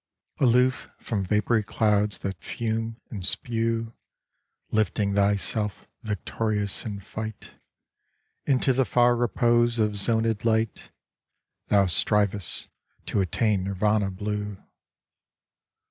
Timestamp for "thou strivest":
11.67-12.69